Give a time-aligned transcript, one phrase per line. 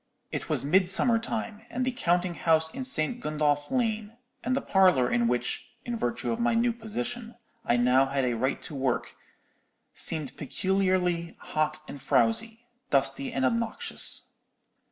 [0.31, 3.19] It was midsummer time, and the counting house in St.
[3.19, 8.33] Gundolph Lane, and the parlour in which—in virtue of my new position—I had now a
[8.33, 9.15] right to work,
[9.93, 14.33] seemed peculiarly hot and frowsy, dusty and obnoxious.